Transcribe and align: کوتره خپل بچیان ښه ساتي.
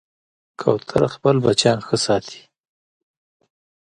کوتره 0.59 1.07
خپل 1.15 1.35
بچیان 1.45 1.79
ښه 1.87 1.97
ساتي. 2.05 2.41